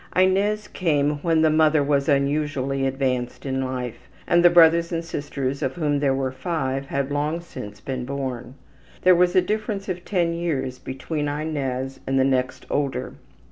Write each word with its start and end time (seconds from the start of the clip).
''Inez 0.19 0.67
came 0.67 1.17
when 1.19 1.43
the 1.43 1.51
mother 1.51 1.83
was 1.83 2.09
unusually 2.09 2.87
advanced 2.87 3.45
in 3.45 3.63
life, 3.63 4.09
and 4.25 4.43
the 4.43 4.49
brothers 4.49 4.91
and 4.91 5.05
sisters, 5.05 5.61
of 5.61 5.75
whom 5.75 5.99
there 5.99 6.15
were 6.15 6.31
five, 6.31 6.87
had 6.87 7.11
long 7.11 7.39
since 7.39 7.79
been 7.79 8.03
born. 8.03 8.55
There 9.03 9.13
was 9.13 9.35
a 9.35 9.41
difference 9.43 9.87
of 9.89 10.03
10 10.03 10.33
years 10.33 10.79
between 10.79 11.27
Inez 11.27 11.99
and 12.07 12.17
the 12.17 12.23
next 12.25 12.65
older. 12.71 13.13